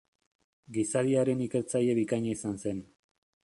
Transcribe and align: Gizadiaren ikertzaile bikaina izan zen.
Gizadiaren 0.77 1.45
ikertzaile 1.49 1.97
bikaina 2.03 2.33
izan 2.35 2.61
zen. 2.67 2.85